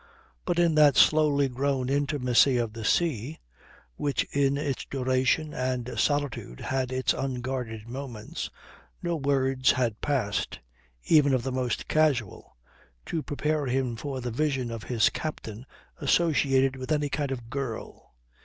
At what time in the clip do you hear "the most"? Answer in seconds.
11.43-11.87